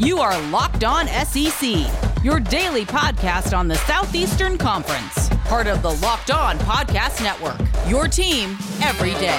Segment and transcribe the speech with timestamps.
[0.00, 1.74] You are Locked On SEC,
[2.24, 7.60] your daily podcast on the Southeastern Conference, part of the Locked On Podcast Network.
[7.86, 9.38] Your team every day.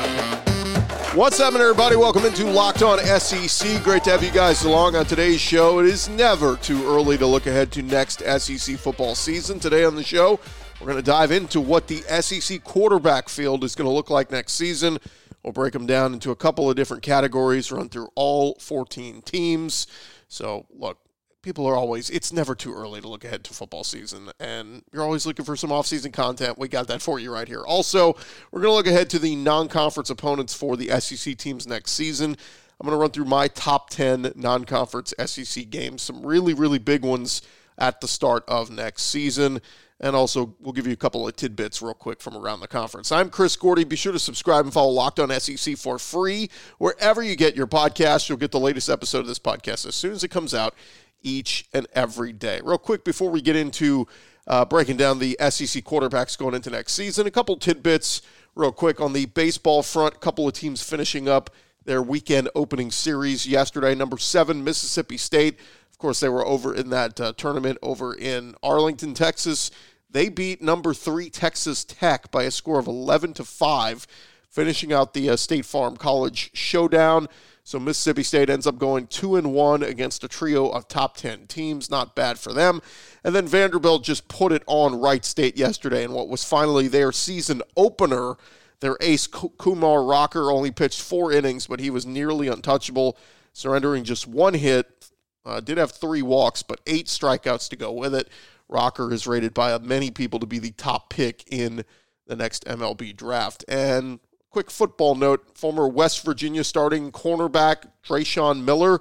[1.16, 1.96] What's up, everybody?
[1.96, 3.84] Welcome into Locked On SEC.
[3.84, 5.80] Great to have you guys along on today's show.
[5.80, 9.60] It is never too early to look ahead to next SEC football season.
[9.60, 10.40] Today on the show,
[10.80, 14.30] we're going to dive into what the SEC quarterback field is going to look like
[14.30, 15.00] next season.
[15.42, 19.88] We'll break them down into a couple of different categories, run through all 14 teams.
[20.32, 20.98] So, look,
[21.42, 24.32] people are always, it's never too early to look ahead to football season.
[24.40, 26.58] And you're always looking for some offseason content.
[26.58, 27.64] We got that for you right here.
[27.64, 28.14] Also,
[28.50, 31.92] we're going to look ahead to the non conference opponents for the SEC teams next
[31.92, 32.38] season.
[32.80, 36.80] I'm going to run through my top 10 non conference SEC games, some really, really
[36.80, 37.42] big ones
[37.78, 39.62] at the start of next season.
[40.02, 43.12] And also, we'll give you a couple of tidbits real quick from around the conference.
[43.12, 43.84] I'm Chris Gordy.
[43.84, 47.68] Be sure to subscribe and follow Locked On SEC for free wherever you get your
[47.68, 48.28] podcast.
[48.28, 50.74] You'll get the latest episode of this podcast as soon as it comes out
[51.22, 52.62] each and every day.
[52.64, 54.08] Real quick, before we get into
[54.48, 58.24] uh, breaking down the SEC quarterbacks going into next season, a couple tidbits
[58.56, 60.16] real quick on the baseball front.
[60.16, 61.52] A couple of teams finishing up
[61.86, 63.94] their weekend opening series yesterday.
[63.94, 65.60] Number seven, Mississippi State.
[65.92, 69.70] Of course, they were over in that uh, tournament over in Arlington, Texas.
[70.12, 74.08] They beat number three Texas Tech by a score of 11 to 5,
[74.50, 77.28] finishing out the uh, State Farm College showdown.
[77.64, 81.48] So Mississippi State ends up going 2 and 1 against a trio of top 10
[81.48, 81.90] teams.
[81.90, 82.82] Not bad for them.
[83.24, 87.12] And then Vanderbilt just put it on Wright State yesterday in what was finally their
[87.12, 88.36] season opener.
[88.82, 93.16] Their ace Kumar Rocker only pitched four innings, but he was nearly untouchable,
[93.54, 95.10] surrendering just one hit.
[95.46, 98.28] Uh, did have three walks, but eight strikeouts to go with it.
[98.72, 101.84] Rocker is rated by many people to be the top pick in
[102.26, 103.66] the next MLB draft.
[103.68, 104.20] And
[104.50, 109.00] quick football note former West Virginia starting cornerback Dreshun Miller.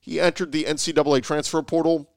[0.00, 2.10] He entered the NCAA transfer portal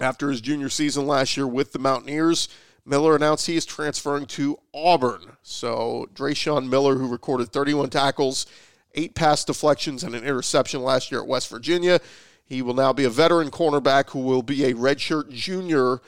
[0.00, 2.48] after his junior season last year with the Mountaineers.
[2.84, 5.36] Miller announced he is transferring to Auburn.
[5.42, 8.46] So Dreshun Miller, who recorded 31 tackles,
[8.94, 12.00] eight pass deflections, and an interception last year at West Virginia,
[12.44, 16.00] he will now be a veteran cornerback who will be a redshirt junior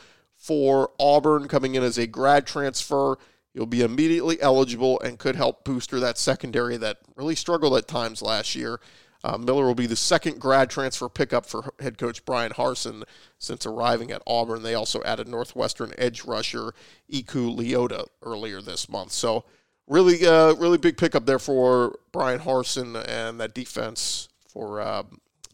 [0.44, 3.16] for Auburn coming in as a grad transfer.
[3.54, 8.20] You'll be immediately eligible and could help booster that secondary that really struggled at times
[8.20, 8.78] last year.
[9.22, 13.04] Uh, Miller will be the second grad transfer pickup for head coach Brian Harsin
[13.38, 14.62] since arriving at Auburn.
[14.62, 16.74] They also added Northwestern edge rusher
[17.10, 19.12] Eku Leota earlier this month.
[19.12, 19.46] So,
[19.86, 25.04] really, uh, really big pickup there for Brian Harsin and that defense for uh,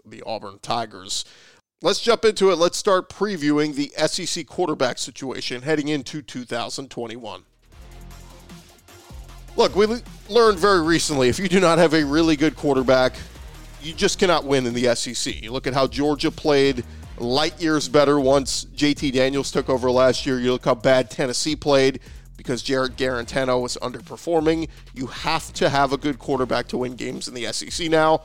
[0.04, 1.24] the Auburn Tigers.
[1.82, 2.56] Let's jump into it.
[2.56, 7.42] Let's start previewing the SEC quarterback situation heading into 2021.
[9.56, 9.86] Look, we
[10.28, 13.14] learned very recently if you do not have a really good quarterback,
[13.80, 15.42] you just cannot win in the SEC.
[15.42, 16.84] You look at how Georgia played
[17.16, 20.38] light years better once JT Daniels took over last year.
[20.38, 22.00] You look how bad Tennessee played
[22.36, 24.68] because Jarrett Guarantano was underperforming.
[24.92, 28.20] You have to have a good quarterback to win games in the SEC now.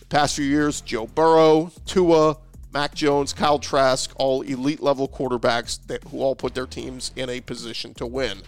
[0.00, 2.38] The past few years, Joe Burrow, Tua,
[2.72, 7.30] Mac Jones, Kyle Trask, all elite level quarterbacks that, who all put their teams in
[7.30, 8.42] a position to win.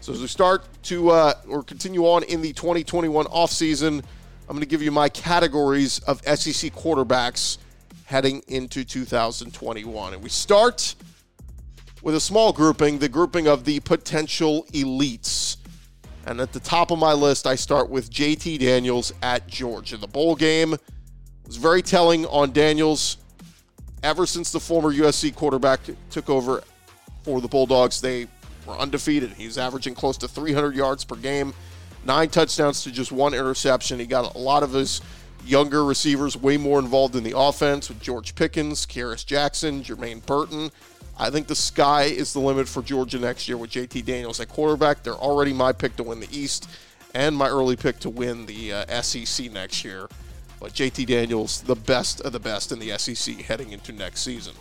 [0.00, 4.02] So as we start to uh, or continue on in the 2021 offseason,
[4.48, 7.58] I'm going to give you my categories of SEC quarterbacks
[8.04, 10.14] heading into 2021.
[10.14, 10.94] And we start
[12.02, 15.56] with a small grouping, the grouping of the potential elites.
[16.26, 19.96] And at the top of my list, I start with JT Daniels at Georgia.
[19.96, 20.76] The bowl game
[21.46, 23.16] was very telling on Daniels
[24.02, 25.80] ever since the former USC quarterback
[26.10, 26.62] took over
[27.22, 28.26] for the Bulldogs, they
[28.66, 29.30] were undefeated.
[29.30, 31.54] He's averaging close to 300 yards per game,
[32.04, 33.98] nine touchdowns to just one interception.
[33.98, 35.00] He got a lot of his
[35.44, 40.70] younger receivers way more involved in the offense with George Pickens, Kearis Jackson, Jermaine Burton.
[41.18, 44.48] I think the sky is the limit for Georgia next year with JT Daniels at
[44.48, 45.02] quarterback.
[45.02, 46.68] They're already my pick to win the East
[47.14, 50.08] and my early pick to win the uh, SEC next year.
[50.62, 54.54] But JT Daniels, the best of the best in the SEC heading into next season.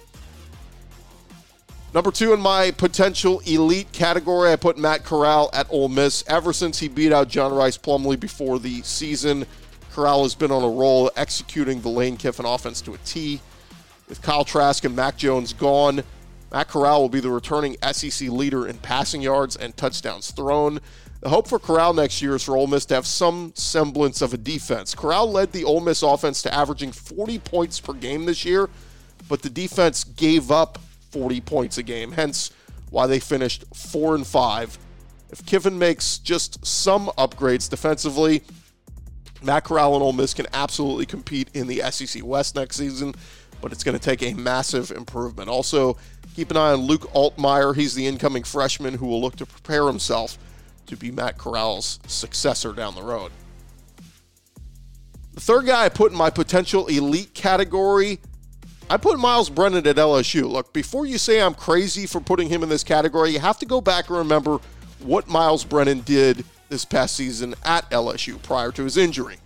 [1.94, 6.24] Number two in my potential elite category, I put Matt Corral at Ole Miss.
[6.26, 9.46] Ever since he beat out John Rice Plumlee before the season,
[9.92, 13.40] Corral has been on a roll, executing the Lane Kiffin offense to a T.
[14.10, 16.02] With Kyle Trask and Mac Jones gone,
[16.52, 20.80] Matt Corral will be the returning SEC leader in passing yards and touchdowns thrown.
[21.22, 24.34] The hope for Corral next year is for Ole Miss to have some semblance of
[24.34, 24.96] a defense.
[24.96, 28.70] Corral led the Ole Miss offense to averaging 40 points per game this year,
[29.30, 30.80] but the defense gave up
[31.12, 32.52] 40 points a game, hence
[32.90, 34.80] why they finished 4 and 5.
[35.30, 38.42] If Kiffin makes just some upgrades defensively,
[39.44, 43.14] Matt Corral and Ole Miss can absolutely compete in the SEC West next season.
[43.62, 45.48] but it's going to take a massive improvement.
[45.48, 45.96] Also,
[46.36, 47.76] keep an eye on Luke Altmyer.
[47.76, 50.40] He's the incoming freshman who will look to prepare himself
[50.92, 53.32] to be Matt Corral's successor down the road.
[55.34, 58.20] The third guy I put in my potential elite category,
[58.90, 60.50] I put Myles Brennan at LSU.
[60.50, 63.66] Look, before you say I'm crazy for putting him in this category, you have to
[63.66, 64.60] go back and remember
[65.00, 69.38] what Myles Brennan did this past season at LSU prior to his injury.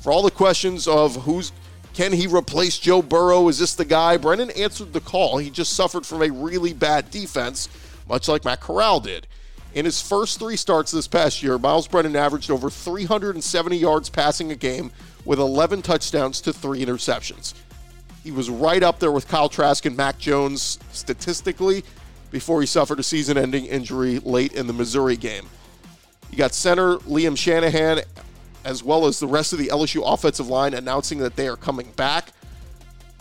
[0.00, 1.52] For all the questions of who's
[1.92, 3.48] can he replace Joe Burrow?
[3.48, 4.16] Is this the guy?
[4.16, 5.38] Brennan answered the call.
[5.38, 7.70] He just suffered from a really bad defense,
[8.06, 9.26] much like Matt Corral did.
[9.76, 14.50] In his first three starts this past year, Myles Brennan averaged over 370 yards passing
[14.50, 14.90] a game
[15.26, 17.52] with 11 touchdowns to three interceptions.
[18.24, 21.84] He was right up there with Kyle Trask and Mac Jones statistically
[22.30, 25.46] before he suffered a season ending injury late in the Missouri game.
[26.30, 28.00] You got center Liam Shanahan
[28.64, 31.92] as well as the rest of the LSU offensive line announcing that they are coming
[31.96, 32.32] back.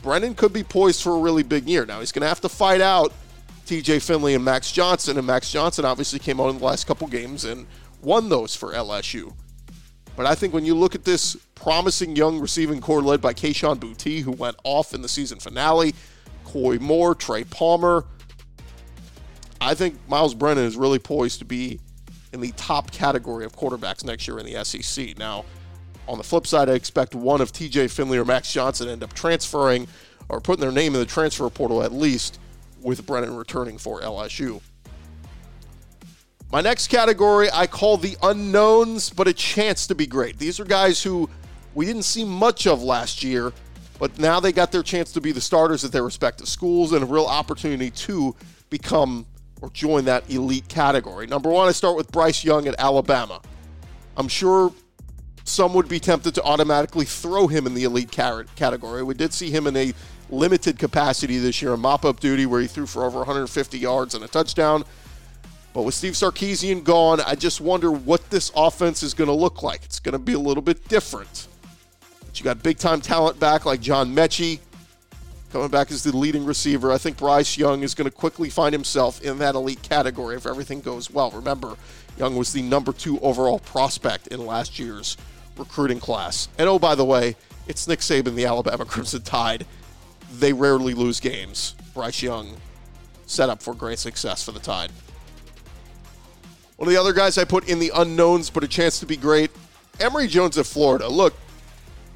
[0.02, 1.86] Brennan could be poised for a really big year.
[1.86, 3.12] Now he's going to have to fight out
[3.66, 7.08] TJ Finley and Max Johnson, and Max Johnson obviously came out in the last couple
[7.08, 7.66] games and
[8.02, 9.34] won those for LSU.
[10.16, 13.78] But I think when you look at this promising young receiving core led by Kayshon
[13.78, 15.94] Boutte, who went off in the season finale,
[16.46, 18.06] Koy Moore, Trey Palmer,
[19.60, 21.80] I think Myles Brennan is really poised to be
[22.34, 25.18] in the top category of quarterbacks next year in the SEC.
[25.18, 25.46] Now,
[26.08, 29.14] on the flip side, I expect one of TJ Finley or Max Johnson end up
[29.14, 29.88] transferring
[30.30, 32.40] or putting their name in the transfer portal at least,
[32.86, 34.62] with Brennan returning for LSU.
[36.52, 40.38] My next category I call the unknowns, but a chance to be great.
[40.38, 41.30] These are guys who
[41.74, 43.52] we didn't see much of last year,
[44.00, 47.04] but now they got their chance to be the starters at their respective schools and
[47.04, 48.36] a real opportunity to
[48.70, 49.26] become
[49.62, 51.28] or join that elite category.
[51.28, 53.42] Number one, I start with Bryce Young at Alabama.
[54.16, 54.72] I'm sure
[55.44, 59.04] some would be tempted to automatically throw him in the elite category.
[59.04, 59.94] We did see him in a
[60.30, 64.16] limited capacity this year in mop up duty where he threw for over 150 yards
[64.16, 64.84] and a touchdown.
[65.74, 69.62] But with Steve Sarkisian gone, I just wonder what this offense is going to look
[69.62, 69.84] like.
[69.84, 71.48] It's going to be a little bit different.
[72.26, 74.60] But you got big time talent back like John Metchie,
[75.52, 76.92] coming back as the leading receiver.
[76.92, 80.46] I think Bryce Young is going to quickly find himself in that elite category if
[80.46, 81.30] everything goes well.
[81.32, 81.76] Remember,
[82.18, 85.18] Young was the number two overall prospect in last year's
[85.58, 86.48] recruiting class.
[86.58, 87.36] And oh, by the way,
[87.68, 89.66] it's Nick Saban, the Alabama Crimson Tide.
[90.34, 91.76] They rarely lose games.
[91.94, 92.58] Bryce Young
[93.26, 94.92] set up for great success for the Tide.
[96.78, 99.16] One of the other guys I put in the unknowns, but a chance to be
[99.16, 99.50] great,
[100.00, 101.08] Emory Jones at Florida.
[101.08, 101.34] Look,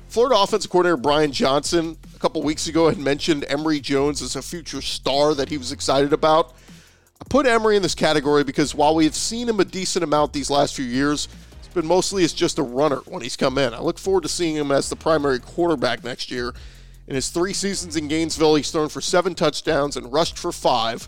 [0.09, 4.41] Florida offensive coordinator Brian Johnson a couple weeks ago had mentioned Emory Jones as a
[4.41, 6.55] future star that he was excited about.
[7.21, 10.49] I put Emory in this category because while we've seen him a decent amount these
[10.49, 11.29] last few years,
[11.59, 13.73] it's been mostly as just a runner when he's come in.
[13.73, 16.53] I look forward to seeing him as the primary quarterback next year.
[17.09, 21.07] In his three seasons in Gainesville, he's thrown for seven touchdowns and rushed for five.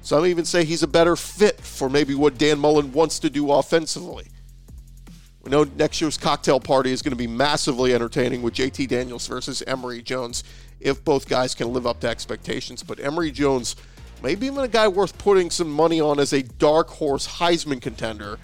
[0.00, 3.50] Some even say he's a better fit for maybe what Dan Mullen wants to do
[3.50, 4.28] offensively.
[5.42, 9.26] We know next year's cocktail party is going to be massively entertaining with JT Daniels
[9.26, 10.44] versus Emory Jones
[10.78, 12.84] if both guys can live up to expectations.
[12.84, 13.74] But Emory Jones,
[14.22, 18.38] maybe even a guy worth putting some money on as a dark horse Heisman contender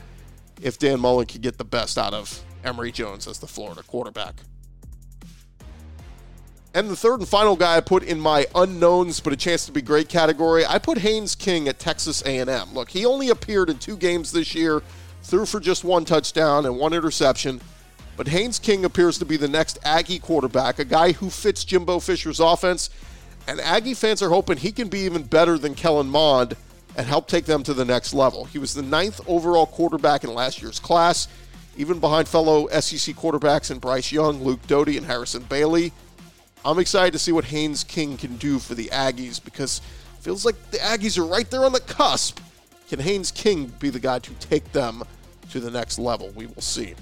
[0.60, 4.42] if Dan Mullen can get the best out of Emory Jones as the Florida quarterback.
[6.72, 9.72] And the third and final guy I put in my unknowns but a chance to
[9.72, 12.72] be great category, I put Haynes King at Texas A&M.
[12.72, 14.82] Look, he only appeared in two games this year
[15.22, 17.60] threw for just one touchdown and one interception.
[18.16, 21.98] But Haynes King appears to be the next Aggie quarterback, a guy who fits Jimbo
[22.00, 22.90] Fisher's offense.
[23.48, 26.56] And Aggie fans are hoping he can be even better than Kellen Mond
[26.96, 28.44] and help take them to the next level.
[28.44, 31.26] He was the ninth overall quarterback in last year's class,
[31.76, 35.92] even behind fellow SEC quarterbacks in Bryce Young, Luke Doty, and Harrison Bailey.
[36.64, 39.80] I'm excited to see what Haynes King can do for the Aggies because
[40.20, 42.40] feels like the Aggies are right there on the cusp
[42.90, 45.04] can Haynes King be the guy to take them
[45.50, 46.30] to the next level?
[46.30, 46.96] We will see.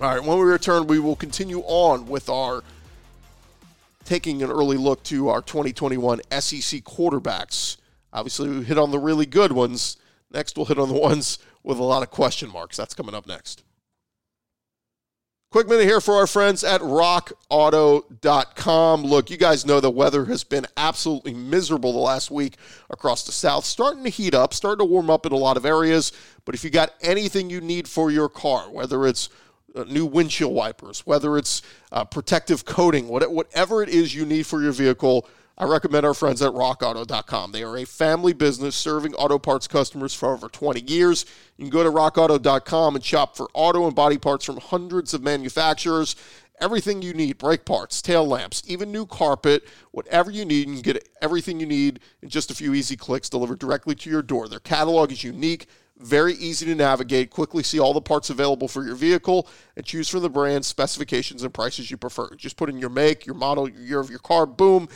[0.00, 2.64] All right, when we return, we will continue on with our
[4.06, 7.76] taking an early look to our 2021 SEC quarterbacks.
[8.14, 9.98] Obviously, we hit on the really good ones.
[10.32, 12.78] Next, we'll hit on the ones with a lot of question marks.
[12.78, 13.64] That's coming up next.
[15.50, 19.02] Quick minute here for our friends at rockauto.com.
[19.02, 22.58] Look, you guys know the weather has been absolutely miserable the last week
[22.90, 23.64] across the south.
[23.64, 26.12] Starting to heat up, starting to warm up in a lot of areas.
[26.44, 29.30] But if you got anything you need for your car, whether it's
[29.74, 31.62] uh, new windshield wipers, whether it's
[31.92, 35.26] uh, protective coating, whatever it is you need for your vehicle,
[35.60, 37.50] I recommend our friends at rockauto.com.
[37.50, 41.26] They are a family business serving auto parts customers for over 20 years.
[41.56, 45.22] You can go to rockauto.com and shop for auto and body parts from hundreds of
[45.24, 46.14] manufacturers.
[46.60, 50.68] everything you need brake parts, tail lamps, even new carpet, whatever you need.
[50.68, 54.10] You can get everything you need in just a few easy clicks delivered directly to
[54.10, 54.48] your door.
[54.48, 55.66] Their catalog is unique,
[55.98, 57.30] very easy to navigate.
[57.30, 61.42] Quickly see all the parts available for your vehicle and choose from the brand, specifications,
[61.42, 62.34] and prices you prefer.
[62.36, 64.88] Just put in your make, your model, your year of your car, boom,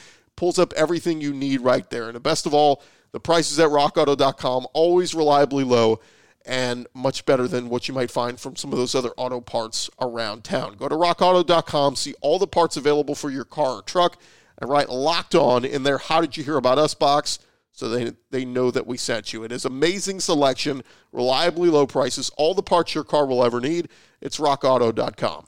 [0.43, 2.07] pulls up everything you need right there.
[2.07, 2.83] And the best of all,
[3.13, 6.01] the prices at rockauto.com always reliably low
[6.45, 9.89] and much better than what you might find from some of those other auto parts
[10.01, 10.75] around town.
[10.75, 14.21] Go to rockauto.com, see all the parts available for your car or truck,
[14.59, 15.99] and write locked on in there.
[15.99, 17.39] How did you hear about us box?
[17.71, 19.45] So they, they know that we sent you.
[19.45, 20.83] It is amazing selection,
[21.13, 23.91] reliably low prices, all the parts your car will ever need.
[24.21, 25.47] It's rockauto.com.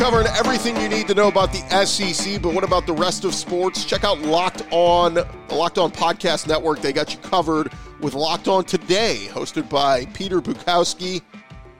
[0.00, 3.34] covering everything you need to know about the SEC, but what about the rest of
[3.34, 3.84] sports?
[3.84, 6.80] Check out Locked On, the Locked On Podcast Network.
[6.80, 11.20] They got you covered with Locked On Today, hosted by Peter Bukowski.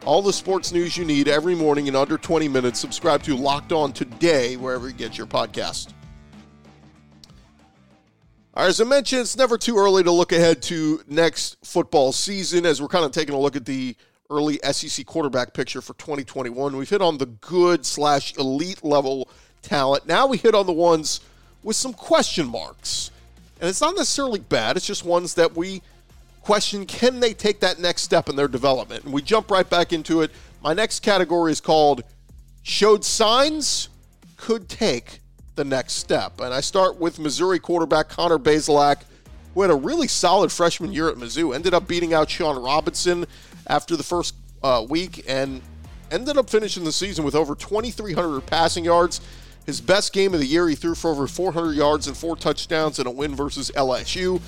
[0.04, 2.78] All the sports news you need every morning in under 20 minutes.
[2.78, 5.94] Subscribe to Locked On Today, wherever you get your podcast.
[8.54, 12.82] As I mentioned, it's never too early to look ahead to next football season as
[12.82, 13.96] we're kind of taking a look at the
[14.30, 16.76] early SEC quarterback picture for 2021.
[16.76, 19.28] We've hit on the good slash elite level
[19.62, 20.06] talent.
[20.06, 21.20] Now we hit on the ones
[21.62, 23.10] with some question marks.
[23.60, 25.82] And it's not necessarily bad, it's just ones that we
[26.40, 29.04] question can they take that next step in their development?
[29.04, 30.30] And we jump right back into it.
[30.62, 32.02] My next category is called
[32.62, 33.88] Showed Signs
[34.36, 35.20] Could Take
[35.56, 36.40] the Next Step.
[36.40, 39.02] And I start with Missouri quarterback Connor Bazelak,
[39.54, 43.26] who had a really solid freshman year at Mizzou, ended up beating out Shawn Robinson
[43.70, 45.62] after the first uh, week and
[46.10, 49.20] ended up finishing the season with over 2,300 passing yards.
[49.64, 52.98] His best game of the year, he threw for over 400 yards and four touchdowns
[52.98, 54.40] in a win versus LSU.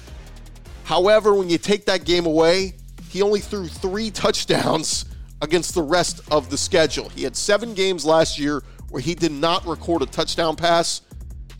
[0.85, 2.75] However, when you take that game away,
[3.09, 5.05] he only threw three touchdowns
[5.41, 7.09] against the rest of the schedule.
[7.11, 11.03] He had seven games last year where he did not record a touchdown pass.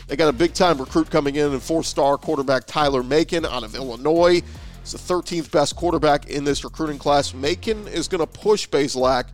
[0.09, 3.63] They got a big time recruit coming in and four star quarterback Tyler Macon out
[3.63, 4.43] of Illinois.
[4.83, 7.33] He's the 13th best quarterback in this recruiting class.
[7.33, 9.27] Macon is going to push Bazelak,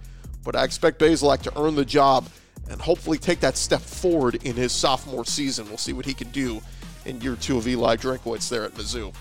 [0.45, 2.29] but I expect Bazelak to earn the job
[2.71, 5.67] and hopefully take that step forward in his sophomore season.
[5.69, 6.61] We'll see what he can do
[7.07, 9.15] in year two of Eli Drinkwitz there at Mizzou.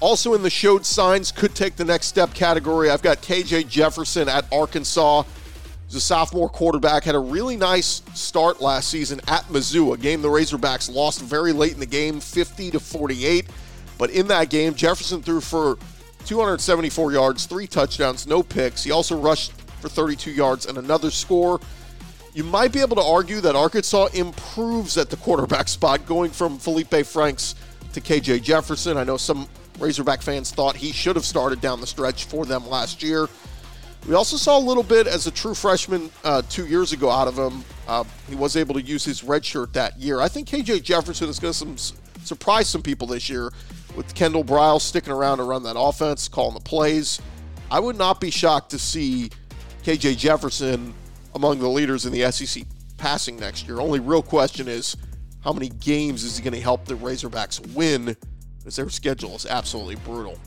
[0.00, 2.90] Also in the showed signs could take the next step category.
[2.90, 5.22] I've got KJ Jefferson at Arkansas.
[5.86, 10.22] He's a sophomore quarterback, had a really nice start last season at Mizzou, a game
[10.22, 13.46] the Razorbacks lost very late in the game, 50 to 48.
[13.98, 15.78] But in that game, Jefferson threw for
[16.26, 18.82] 274 yards, three touchdowns, no picks.
[18.82, 21.60] He also rushed for 32 yards and another score.
[22.32, 26.58] You might be able to argue that Arkansas improves at the quarterback spot, going from
[26.58, 27.54] Felipe Franks
[27.92, 28.96] to KJ Jefferson.
[28.96, 29.48] I know some
[29.78, 33.28] Razorback fans thought he should have started down the stretch for them last year.
[34.08, 37.26] We also saw a little bit as a true freshman uh, two years ago out
[37.26, 37.64] of him.
[37.88, 40.20] Uh, he was able to use his red shirt that year.
[40.20, 41.92] I think KJ Jefferson is going to
[42.24, 43.50] surprise some people this year
[43.96, 47.20] with Kendall Briles sticking around to run that offense, calling the plays.
[47.70, 49.30] I would not be shocked to see
[49.82, 50.94] KJ Jefferson
[51.34, 52.64] among the leaders in the SEC
[52.96, 53.80] passing next year.
[53.80, 54.96] Only real question is
[55.42, 58.16] how many games is he going to help the Razorbacks win
[58.66, 60.38] as their schedule is absolutely brutal.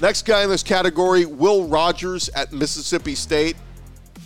[0.00, 3.56] Next guy in this category, Will Rogers at Mississippi State.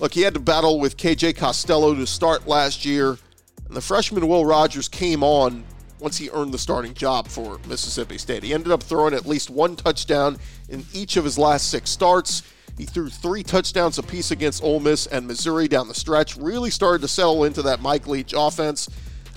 [0.01, 3.19] Look, he had to battle with KJ Costello to start last year,
[3.67, 5.63] and the freshman Will Rogers came on
[6.00, 8.42] once he earned the starting job for Mississippi State.
[8.42, 10.38] He ended up throwing at least one touchdown
[10.69, 12.42] in each of his last six starts.
[12.78, 16.37] He threw three touchdowns apiece against Ole Miss and Missouri down the stretch.
[16.37, 18.88] Really started to settle into that Mike Leach offense.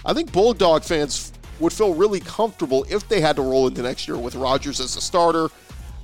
[0.05, 4.07] I think Bulldog fans would feel really comfortable if they had to roll into next
[4.07, 5.49] year with Rogers as a starter.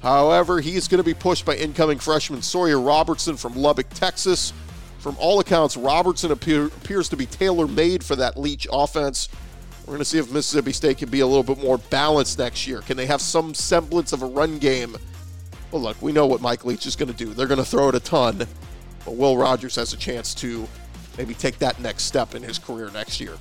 [0.02, 4.54] However, he is going to be pushed by incoming freshman Sawyer Robertson from Lubbock, Texas.
[5.00, 9.30] From all accounts, Robertson appear, appears to be tailor made for that Leach offense.
[9.90, 12.68] We're going to see if Mississippi State can be a little bit more balanced next
[12.68, 12.82] year.
[12.82, 14.96] Can they have some semblance of a run game?
[15.72, 17.34] Well, look, we know what Mike Leach is going to do.
[17.34, 18.46] They're going to throw it a ton,
[19.04, 20.68] but Will Rogers has a chance to
[21.18, 23.34] maybe take that next step in his career next year.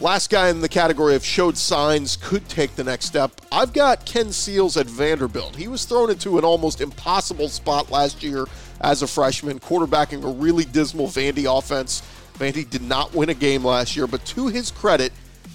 [0.00, 3.42] Last guy in the category of showed signs could take the next step.
[3.52, 5.54] I've got Ken Seals at Vanderbilt.
[5.54, 8.46] He was thrown into an almost impossible spot last year
[8.80, 12.02] as a freshman, quarterbacking a really dismal Vandy offense
[12.34, 15.12] Vandy did not win a game last year, but to his credit,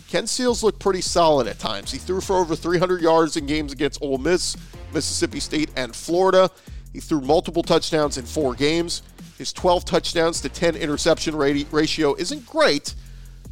[0.07, 1.91] Ken Seals looked pretty solid at times.
[1.91, 4.57] He threw for over 300 yards in games against Ole Miss,
[4.93, 6.49] Mississippi State, and Florida.
[6.93, 9.03] He threw multiple touchdowns in four games.
[9.37, 12.95] His 12 touchdowns to 10 interception ratio isn't great,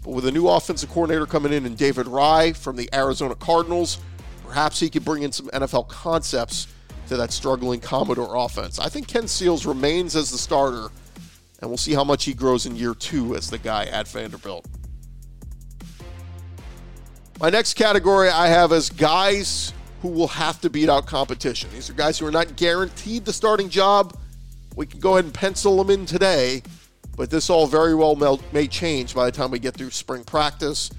[0.04, 4.00] but with a new offensive coordinator coming in and David Raih from the Arizona Cardinals,
[4.46, 6.68] perhaps he could bring in some NFL concepts
[7.08, 8.80] to that struggling Commodore offense.
[8.80, 10.90] I think Ken Seals remains as the starter,
[11.60, 14.66] and we'll see how much he grows in year two as the guy at Vanderbilt.
[17.40, 21.70] My next category I have is guys who will have to beat out competition.
[21.72, 24.18] These are guys who are not guaranteed the starting job.
[24.76, 26.62] We can go ahead and pencil them in today,
[27.16, 28.16] but this all very well
[28.52, 30.92] may change by the time we get through spring practice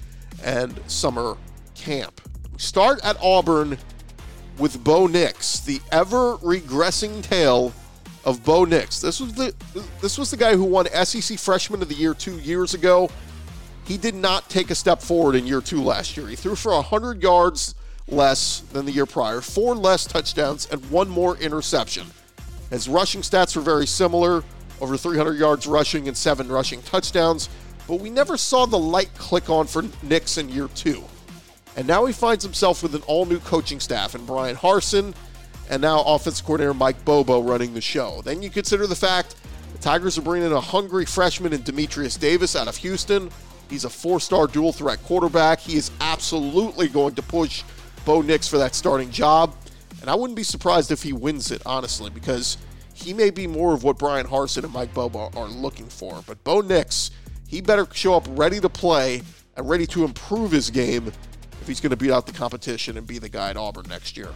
[0.43, 1.37] and summer
[1.75, 2.21] camp.
[2.51, 3.77] We start at Auburn
[4.57, 7.73] with Bo Nix, the ever regressing tale
[8.25, 8.99] of Bo Nix.
[8.99, 9.53] This was the
[10.01, 13.09] this was the guy who won SEC Freshman of the Year two years ago.
[13.85, 16.27] He did not take a step forward in year two last year.
[16.27, 17.73] He threw for 100 yards
[18.07, 22.05] less than the year prior, four less touchdowns, and one more interception.
[22.69, 24.43] His rushing stats were very similar
[24.81, 27.49] over 300 yards rushing and seven rushing touchdowns,
[27.87, 31.03] but we never saw the light click on for Nix in year two.
[31.75, 35.13] And now he finds himself with an all new coaching staff and Brian Harsin
[35.69, 38.21] and now offensive coordinator Mike Bobo running the show.
[38.23, 39.35] Then you consider the fact
[39.73, 43.29] the Tigers are bringing in a hungry freshman in Dematrius Davis out of Houston.
[43.69, 45.59] He's a four star dual threat quarterback.
[45.59, 47.63] He is absolutely going to push
[48.03, 49.55] Bo Nix for that starting job.
[50.01, 52.57] And I wouldn't be surprised if he wins it, honestly, because
[52.93, 56.23] he may be more of what Brian Harsin and Mike Bobo are looking for.
[56.25, 57.11] But Bo Nix,
[57.47, 59.21] he better show up ready to play
[59.55, 63.05] and ready to improve his game if he's going to beat out the competition and
[63.05, 64.29] be the guy at Auburn next year.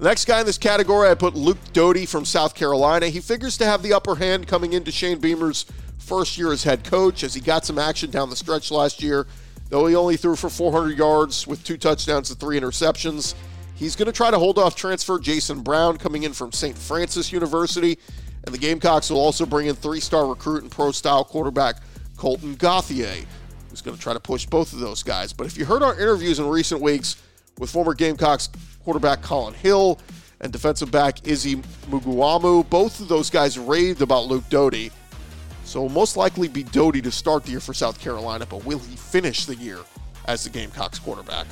[0.00, 3.08] The next guy in this category, I put Luke Doty from South Carolina.
[3.08, 5.66] He figures to have the upper hand coming into Shane Beamer's
[5.98, 9.26] first year as head coach as he got some action down the stretch last year.
[9.68, 13.34] Though he only threw for 400 yards with two touchdowns and three interceptions,
[13.74, 16.78] he's going to try to hold off transfer Jason Brown coming in from St.
[16.78, 17.98] Francis University.
[18.44, 21.76] And the Gamecocks will also bring in three star recruit and pro style quarterback
[22.16, 23.26] Colton Gauthier,
[23.68, 25.34] who's going to try to push both of those guys.
[25.34, 27.22] But if you heard our interviews in recent weeks
[27.58, 28.48] with former Gamecocks
[28.84, 29.98] quarterback Collin Hill
[30.40, 31.56] and defensive back Izzy
[31.90, 34.90] Mukuamu, both of those guys raved about Luke Doty
[35.70, 38.96] so most likely be Doty to start the year for South Carolina, but will he
[38.96, 39.78] finish the year
[40.24, 41.46] as the Gamecocks quarterback?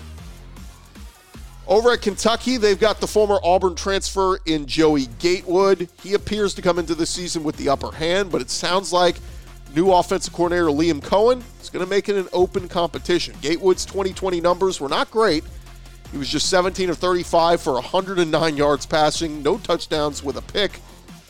[1.68, 5.88] Over at Kentucky, they've got the former Auburn transfer in Joey Gatewood.
[6.02, 9.20] He appears to come into the season with the upper hand, but it sounds like
[9.72, 13.36] new offensive coordinator Liam Coen is going to make it an open competition.
[13.40, 15.44] Gatewood's 2020 numbers were not great.
[16.12, 20.80] He was just 17 of 35 for 109 yards passing, no touchdowns with a pick,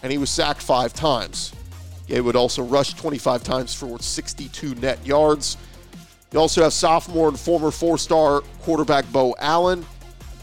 [0.02, 1.52] and he was sacked five times.
[2.06, 5.56] Gatewood also rush 25 times for 62 net yards.
[6.32, 9.84] You also have sophomore and former four star quarterback Beau Allen.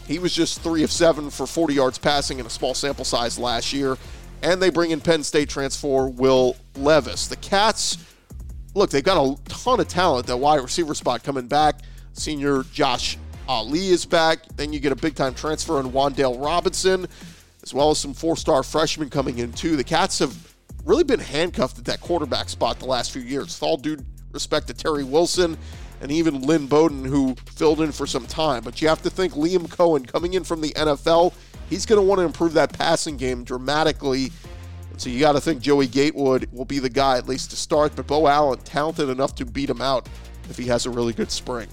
[0.06, 3.38] He was just three of seven for 40 yards passing in a small sample size
[3.38, 3.96] last year.
[4.42, 7.26] And they bring in Penn State transfer Will Levis.
[7.26, 7.98] The Cats,
[8.74, 10.26] look, they've got a ton of talent.
[10.26, 11.80] That wide receiver spot coming back.
[12.12, 13.18] Senior Josh
[13.48, 14.40] Ali is back.
[14.56, 17.06] Then you get a big time transfer in Wan'Dale Robinson,
[17.62, 19.76] as well as some four star freshmen coming in, too.
[19.76, 20.54] The Cats have
[20.84, 23.46] really been handcuffed at that quarterback spot the last few years.
[23.46, 23.98] With all due
[24.32, 25.56] respect to Terry Wilson
[26.00, 28.62] and even Lynn Bowden, who filled in for some time.
[28.62, 31.32] But you have to think Liam Coen coming in from the NFL,
[31.70, 34.30] he's going to want to improve that passing game dramatically.
[34.98, 37.96] So you got to think Joey Gatewood will be the guy at least to start.
[37.96, 40.08] But Beau Allen, talented enough to beat him out
[40.48, 41.68] if he has a really good spring.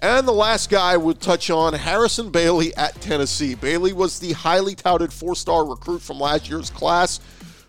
[0.00, 3.56] And the last guy we'll touch on Harrison Bailey at Tennessee.
[3.56, 7.18] Bailey was the highly touted four star recruit from last year's class,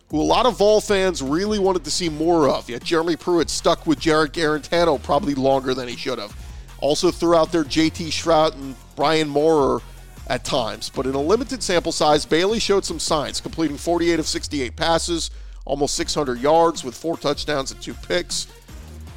[0.09, 2.69] who a lot of Vol fans really wanted to see more of.
[2.69, 6.35] Yet Jeremy Pruitt stuck with Jarrett Guarantano probably longer than he should have.
[6.81, 9.81] Also threw out there JT Shrout and Brian Maurer
[10.27, 10.91] at times.
[10.95, 15.31] But in a limited sample size, Bailey showed some signs, completing 48 of 68 passes,
[15.65, 18.45] almost 600 yards with four touchdowns and two picks.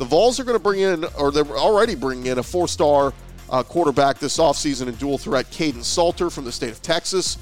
[0.03, 3.15] The Vols are going to bring in, or they're already bringing in, a four star
[3.49, 7.39] uh, quarterback this offseason in dual threat, Kaidon Salter from the state of Texas.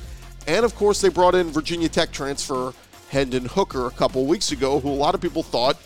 [0.47, 2.75] And of course, they brought in Virginia Tech transfer
[3.09, 5.79] Hendon Hooker a couple weeks ago, who a lot of people thought,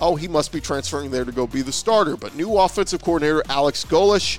[0.00, 2.16] oh, he must be transferring there to go be the starter.
[2.16, 4.38] But new offensive coordinator Alex Golesh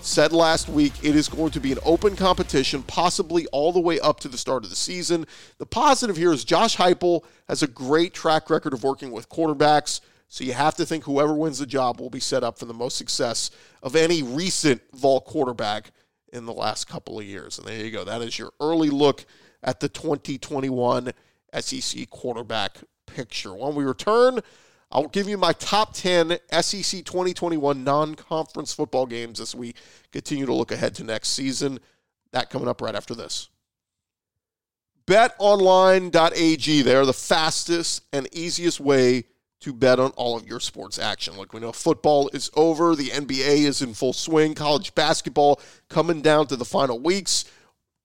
[0.00, 4.00] said last week it is going to be an open competition, possibly all the way
[4.00, 5.26] up to the start of the season.
[5.58, 10.00] The positive here is Josh Heupel has a great track record of working with quarterbacks.
[10.28, 12.74] So you have to think whoever wins the job will be set up for the
[12.74, 13.50] most success
[13.82, 15.90] of any recent Vol quarterback
[16.32, 17.58] in the last couple of years.
[17.58, 18.04] And there you go.
[18.04, 19.24] That is your early look
[19.62, 21.12] at the 2021
[21.58, 23.54] SEC quarterback picture.
[23.54, 24.40] When we return,
[24.92, 29.74] I'll give you my top 10 SEC 2021 non conference football games as we
[30.12, 31.80] continue to look ahead to next season.
[32.32, 33.48] That coming up right after this.
[35.06, 36.82] betonline.ag.
[36.82, 39.24] They are the fastest and easiest way
[39.60, 41.36] to bet on all of your sports action.
[41.36, 46.22] Like we know football is over, the NBA is in full swing, college basketball coming
[46.22, 47.44] down to the final weeks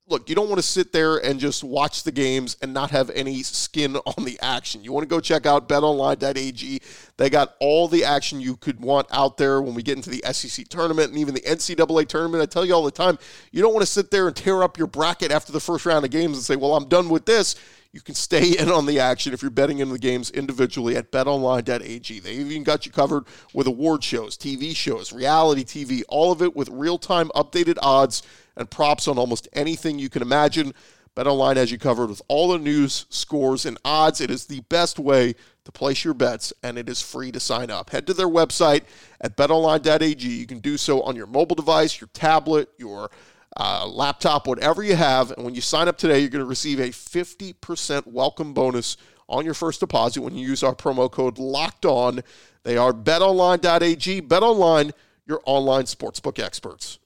[0.08, 3.10] look, you don't want to sit there and just watch the games and not have
[3.12, 4.84] any skin on the action.
[4.84, 6.82] You want to go check out betonline.ag.
[7.18, 10.24] They got all the action you could want out there when we get into the
[10.32, 12.42] SEC tournament and even the NCAA tournament.
[12.42, 13.18] I tell you all the time,
[13.52, 16.04] you don't want to sit there and tear up your bracket after the first round
[16.06, 17.56] of games and say, well, I'm done with this.
[17.93, 21.12] You can stay in on the action if you're betting into the games individually at
[21.12, 22.19] betonline.ag.
[22.19, 26.56] They even got you covered with award shows, TV shows, reality TV, all of it
[26.56, 28.23] with real time updated odds
[28.58, 30.73] and props on almost anything you can imagine.
[31.15, 34.19] BetOnline has you covered with all the news, scores, and odds.
[34.19, 37.69] It is the best way to place your bets, and it is free to sign
[37.69, 37.91] up.
[37.91, 38.82] Head to their website
[39.21, 40.27] at betonline.ag.
[40.27, 43.12] You can do so on your mobile device, your tablet, your
[43.58, 45.32] uh, laptop, whatever you have.
[45.32, 48.98] And when you sign up today, you're going to receive a 50% welcome bonus
[49.30, 52.24] on your first deposit when you use our promo code LOCKED ON.
[52.63, 54.22] They are betonline.ag.
[54.24, 54.92] BetOnline,
[55.26, 57.00] your online sportsbook experts.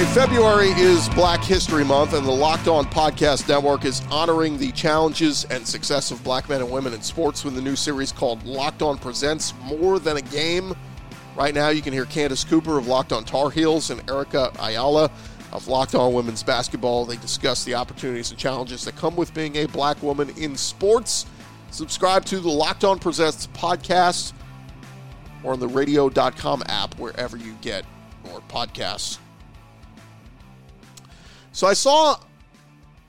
[0.00, 4.72] Hey, February is Black History Month, and the Locked On Podcast Network is honoring the
[4.72, 8.42] challenges and success of black men and women in sports with a new series called
[8.46, 10.74] Locked On Presents More Than a Game.
[11.36, 15.10] Right now, you can hear Candace Cooper of Locked On Tar Heels and Erica Ayala
[15.52, 17.04] of Locked On Women's Basketball.
[17.04, 21.26] They discuss the opportunities and challenges that come with being a black woman in sports.
[21.72, 24.32] Subscribe to the Locked On Presents podcast
[25.42, 27.84] or on the radio.com app wherever you get
[28.24, 29.18] your podcasts.
[31.60, 32.18] So I saw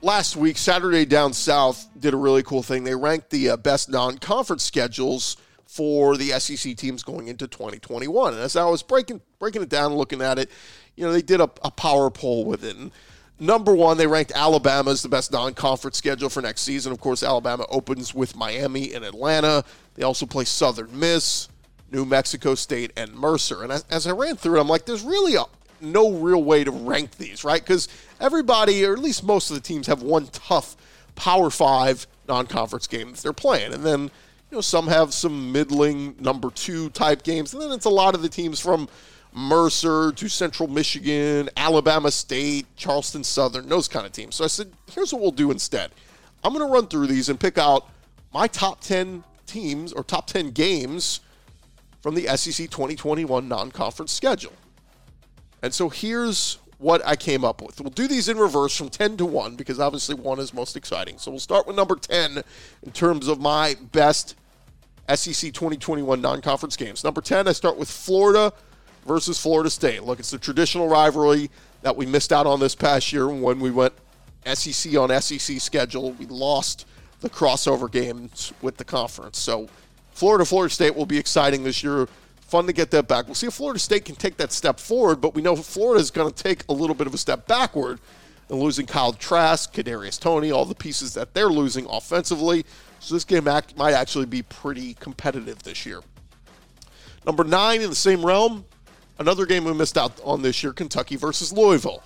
[0.02, 2.84] last week, Saturday Down South did a really cool thing.
[2.84, 8.34] They ranked the uh, best non conference schedules for the SEC teams going into 2021.
[8.34, 10.50] And as I was breaking breaking it down looking at it,
[10.96, 12.76] you know, they did a, a power poll with it.
[12.76, 12.90] And
[13.40, 16.92] number one, they ranked Alabama as the best non conference schedule for next season.
[16.92, 19.64] Of course, Alabama opens with Miami and Atlanta.
[19.94, 21.48] They also play Southern Miss,
[21.90, 23.62] New Mexico State, and Mercer.
[23.62, 25.44] And as, as I ran through it, I'm like, there's really a,
[25.82, 27.60] no real way to rank these, right?
[27.60, 27.88] Because
[28.20, 30.76] everybody, or at least most of the teams, have one tough
[31.14, 36.16] Power Five non-conference game that they're playing, and then you know some have some middling
[36.18, 38.88] number two type games, and then it's a lot of the teams from
[39.34, 44.36] Mercer to Central Michigan, Alabama State, Charleston Southern, those kind of teams.
[44.36, 45.90] So I said, here's what we'll do instead.
[46.44, 47.88] I'm going to run through these and pick out
[48.34, 51.20] my top 10 teams or top 10 games
[52.02, 54.52] from the SEC 2021 non conference schedule.
[55.62, 57.80] And so here's what I came up with.
[57.80, 61.16] We'll do these in reverse from 10 to 1 because obviously 1 is most exciting.
[61.18, 62.42] So we'll start with number 10
[62.82, 64.34] in terms of my best
[65.08, 67.04] SEC 2021 non conference games.
[67.04, 68.52] Number 10, I start with Florida
[69.06, 70.02] versus Florida State.
[70.02, 71.50] Look, it's the traditional rivalry
[71.82, 73.92] that we missed out on this past year when we went
[74.44, 76.12] SEC on SEC schedule.
[76.12, 76.86] We lost
[77.20, 79.38] the crossover games with the conference.
[79.38, 79.68] So
[80.12, 82.08] Florida, Florida State will be exciting this year
[82.52, 83.24] fun to get that back.
[83.24, 86.10] We'll see if Florida State can take that step forward, but we know Florida is
[86.10, 87.98] going to take a little bit of a step backward
[88.50, 92.66] and losing Kyle Trask, Kadarius Toney, all the pieces that they're losing offensively.
[93.00, 96.00] So this game act, might actually be pretty competitive this year.
[97.24, 98.66] Number nine in the same realm,
[99.18, 102.02] another game we missed out on this year: Kentucky versus Louisville.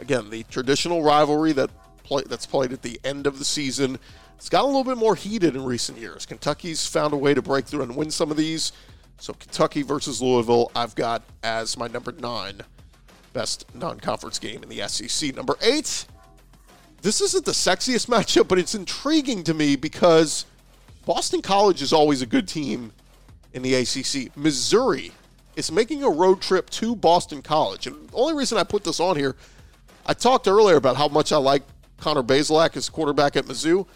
[0.00, 1.70] Again, the traditional rivalry that
[2.02, 4.00] play, that's played at the end of the season.
[4.34, 6.26] It's got a little bit more heated in recent years.
[6.26, 8.72] Kentucky's found a way to break through and win some of these.
[9.18, 12.60] So Kentucky versus Louisville, I've got as my number nine
[13.32, 15.34] best non-conference game in the SEC.
[15.34, 16.06] Number eight,
[17.02, 20.46] this isn't the sexiest matchup, but it's intriguing to me because
[21.04, 22.92] Boston College is always a good team
[23.52, 24.36] in the ACC.
[24.36, 25.12] Missouri
[25.56, 27.86] is making a road trip to Boston College.
[27.86, 29.36] And the only reason I put this on here,
[30.06, 31.62] I talked earlier about how much I like
[31.98, 33.86] Connor Bazelak as quarterback at Mizzou.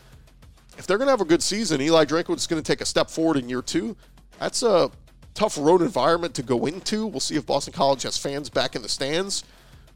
[0.77, 2.87] If they're going to have a good season, Eli Drinkwitz is going to take a
[2.87, 3.97] step forward in year two.
[4.39, 4.91] That's a
[5.39, 7.07] tough road environment to go into.
[7.07, 9.45] We'll see if Boston College has fans back in the stands.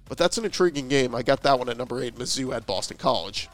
[0.08, 1.16] But that's an intriguing game.
[1.16, 3.48] I got that one at number eight, Mizzou at Boston College.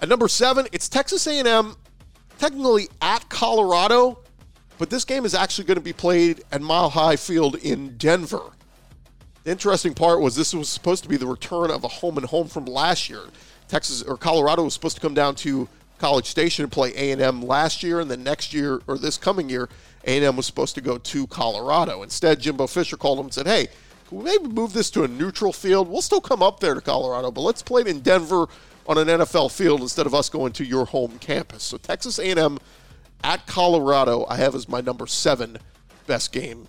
[0.00, 1.76] At number seven, it's Texas A&M,
[2.38, 4.20] technically at Colorado,
[4.78, 8.52] but this game is actually going to be played at Mile High Field in Denver.
[9.44, 12.26] The interesting part was this was supposed to be the return of a home and
[12.26, 13.22] home from last year.
[13.68, 17.82] Texas or Colorado was supposed to come down to College Station and play A&M last
[17.82, 19.68] year, and then next year or this coming year,
[20.06, 22.02] A&M was supposed to go to Colorado.
[22.02, 23.68] Instead, Jimbo Fisher called him and said, "Hey,
[24.08, 25.88] can we maybe move this to a neutral field?
[25.88, 28.46] We'll still come up there to Colorado, but let's play it in Denver
[28.86, 32.58] on an NFL field instead of us going to your home campus." So Texas A&M
[33.24, 35.58] at Colorado, I have as my number seven
[36.06, 36.68] best game,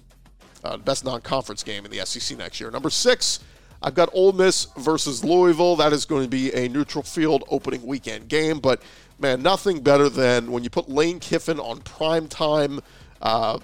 [0.64, 2.72] uh, best non-conference game in the SEC next year.
[2.72, 3.40] Number six,
[3.82, 5.76] I've got Ole Miss versus Louisville.
[5.76, 8.82] That is going to be a neutral field opening weekend game, but
[9.20, 12.80] man, nothing better than when you put Lane Kiffin on prime time,
[13.22, 13.60] uh,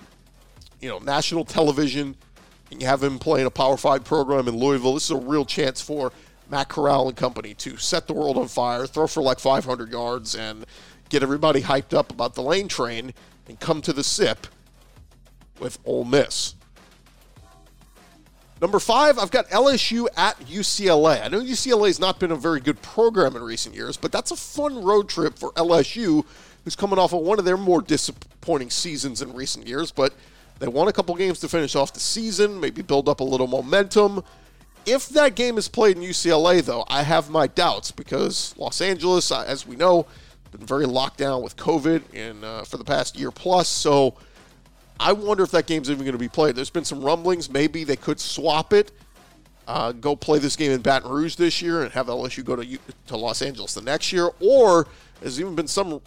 [0.80, 2.16] you know, national television,
[2.72, 4.94] and you have him playing a Power Five program in Louisville.
[4.94, 6.12] This is a real chance for
[6.50, 10.36] Matt Corral and company to set the world on fire, throw for like 500 yards,
[10.36, 10.66] and
[11.10, 13.14] get everybody hyped up about the lane train
[13.48, 14.48] and come to the SIP
[15.60, 16.56] with Ole Miss.
[18.62, 21.22] Number five, I've got LSU at UCLA.
[21.22, 24.32] I know UCLA has not been a very good program in recent years, but that's
[24.32, 26.26] a fun road trip for LSU,
[26.64, 29.92] who's coming off of one of their more disappointing seasons in recent years.
[29.92, 30.14] But
[30.60, 33.48] they won a couple games to finish off the season, maybe build up a little
[33.48, 34.24] momentum.
[34.86, 39.32] If that game is played in UCLA, though, I have my doubts because Los Angeles,
[39.32, 40.06] uh, as we know,
[40.52, 43.68] been very locked down with COVID in uh, for the past year plus.
[43.68, 44.16] So
[45.00, 46.56] I wonder if that game's even going to be played.
[46.56, 47.50] There's been some rumblings.
[47.50, 48.92] Maybe they could swap it,
[49.68, 52.80] uh, go play this game in Baton Rouge this year, and have LSU go to
[53.08, 54.30] to Los Angeles the next year.
[54.40, 54.88] Or
[55.22, 56.02] there's even been some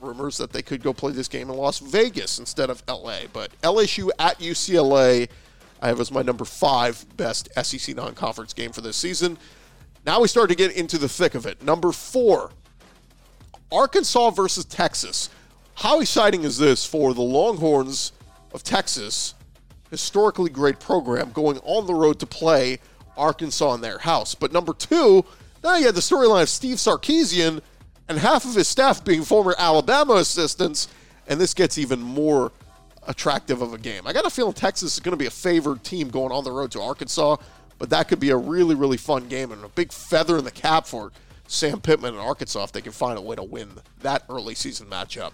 [0.00, 3.20] rumors that they could go play this game in Las Vegas instead of LA.
[3.32, 5.28] But LSU at UCLA,
[5.80, 9.38] I have as my number five best SEC non-conference game for this season.
[10.06, 11.62] Now we start to get into the thick of it.
[11.62, 12.50] Number four,
[13.70, 15.30] Arkansas versus Texas.
[15.74, 18.12] How exciting is this for the Longhorns
[18.52, 19.34] of Texas?
[19.90, 22.78] Historically great program going on the road to play
[23.16, 24.34] Arkansas in their house.
[24.34, 25.24] But number two,
[25.62, 27.60] now you had the storyline of Steve Sarkisian
[28.08, 30.88] and half of his staff being former Alabama assistants,
[31.26, 32.52] and this gets even more
[33.06, 34.06] attractive of a game.
[34.06, 36.52] I got a feeling Texas is going to be a favored team going on the
[36.52, 37.36] road to Arkansas,
[37.78, 40.50] but that could be a really, really fun game and a big feather in the
[40.50, 41.12] cap for
[41.46, 44.86] Sam Pittman and Arkansas if they can find a way to win that early season
[44.88, 45.32] matchup.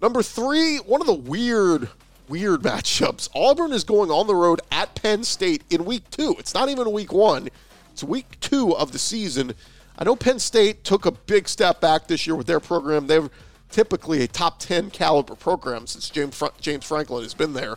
[0.00, 1.88] Number three, one of the weird,
[2.28, 3.28] weird matchups.
[3.34, 6.36] Auburn is going on the road at Penn State in week two.
[6.38, 7.48] It's not even week one,
[7.92, 9.54] it's week two of the season.
[9.98, 13.08] I know Penn State took a big step back this year with their program.
[13.08, 13.28] They're
[13.68, 17.76] typically a top 10 caliber program since James, James Franklin has been there.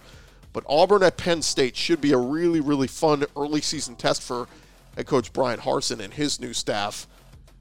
[0.53, 4.47] But Auburn at Penn State should be a really, really fun early season test for
[4.95, 7.07] head coach Brian Harsin and his new staff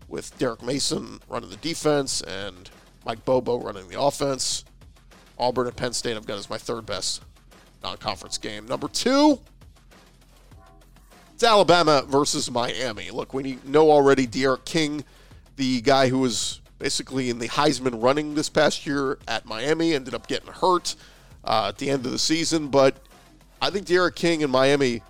[0.08, 2.68] with Derek Mason running the defense and
[3.06, 4.64] Mike Bobo running the offense.
[5.38, 7.22] Auburn and Penn State I've got as my third best
[7.82, 8.66] non conference game.
[8.66, 9.40] Number two,
[11.40, 13.10] it's Alabama versus Miami.
[13.10, 15.02] Look, we know already D'Eriq King,
[15.56, 20.12] the guy who was basically in the Heisman running this past year at Miami, ended
[20.12, 20.96] up getting hurt
[21.42, 22.68] uh, at the end of the season.
[22.68, 22.94] But
[23.62, 25.00] I think D'Eriq King and Miami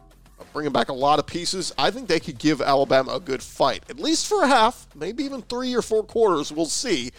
[0.53, 1.75] bringing back a lot of pieces.
[1.77, 5.25] I think they could give Alabama a good fight, at least for a half, maybe
[5.25, 6.53] even three or four quarters.
[6.53, 7.11] We'll see.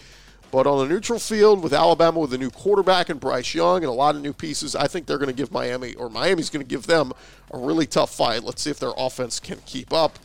[0.52, 3.86] But on a neutral field with Alabama with a new quarterback and Bryce Young and
[3.86, 6.64] a lot of new pieces, I think they're going to give Miami, or Miami's going
[6.64, 7.12] to give them
[7.52, 8.44] a really tough fight.
[8.44, 10.18] Let's see if their offense can keep up.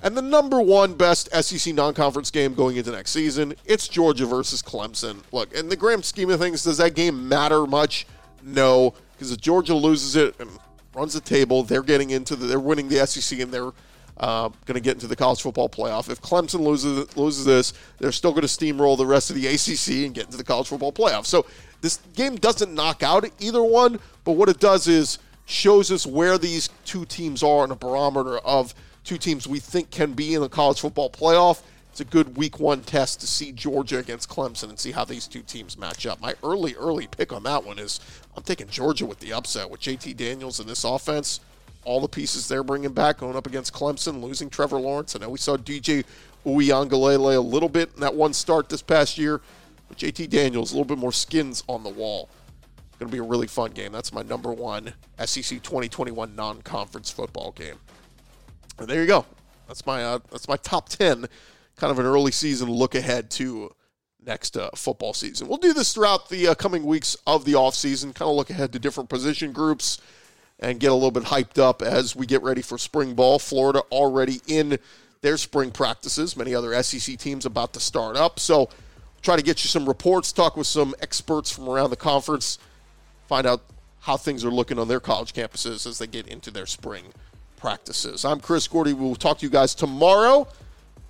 [0.00, 4.26] And the number one best SEC non conference game going into next season, it's Georgia
[4.26, 5.22] versus Clemson.
[5.32, 8.06] Look, in the grand scheme of things, does that game matter much?
[8.44, 10.48] No, because if Georgia loses it and
[10.94, 13.72] runs the table, they're getting into the, they're winning the SEC and they're
[14.18, 16.10] uh, going to get into the college football playoff.
[16.10, 20.04] If Clemson loses loses this, they're still going to steamroll the rest of the ACC
[20.06, 21.26] and get into the college football playoff.
[21.26, 21.46] So
[21.80, 26.36] this game doesn't knock out either one, but what it does is shows us where
[26.36, 30.42] these two teams are in a barometer of two teams we think can be in
[30.42, 31.62] the college football playoff.
[31.90, 35.26] It's a good week one test to see Georgia against Clemson and see how these
[35.26, 36.20] two teams match up.
[36.20, 38.00] My early, early pick on that one is
[38.36, 41.40] I'm taking Georgia with the upset with JT Daniels in this offense
[41.88, 45.16] all the pieces they're bringing back going up against Clemson, losing Trevor Lawrence.
[45.16, 46.04] I know we saw DJ
[46.44, 49.40] Uiagalelei a little bit in that one start this past year,
[49.88, 52.28] but JT Daniels a little bit more skins on the wall.
[52.98, 53.90] Going to be a really fun game.
[53.90, 54.92] That's my number one
[55.24, 57.76] SEC 2021 non-conference football game.
[58.78, 59.24] And there you go.
[59.66, 61.26] That's my uh, that's my top 10
[61.76, 63.70] kind of an early season look ahead to
[64.26, 65.48] next uh, football season.
[65.48, 68.12] We'll do this throughout the uh, coming weeks of the off season.
[68.12, 70.00] kind of look ahead to different position groups
[70.60, 73.38] and get a little bit hyped up as we get ready for spring ball.
[73.38, 74.78] Florida already in
[75.20, 76.36] their spring practices.
[76.36, 78.40] Many other SEC teams about to start up.
[78.40, 78.68] So
[79.22, 82.58] try to get you some reports, talk with some experts from around the conference,
[83.28, 83.62] find out
[84.00, 87.04] how things are looking on their college campuses as they get into their spring
[87.56, 88.24] practices.
[88.24, 88.92] I'm Chris Gordy.
[88.92, 90.46] We'll talk to you guys tomorrow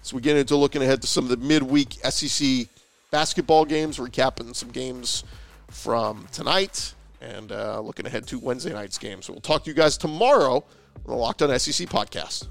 [0.02, 2.66] as we get into looking ahead to some of the midweek SEC
[3.10, 5.24] basketball games, recapping some games
[5.70, 9.22] from tonight and uh, looking ahead to Wednesday night's game.
[9.22, 12.48] So we'll talk to you guys tomorrow on the Locked On SEC podcast.